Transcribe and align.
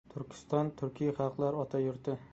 Turkiston— 0.11 0.71
turkiy 0.81 1.13
xalqlar 1.21 1.63
ota 1.65 1.87
yurti. 1.89 2.21